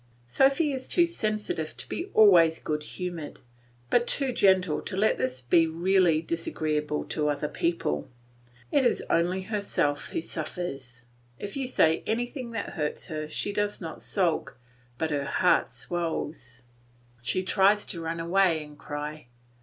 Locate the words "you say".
11.55-12.01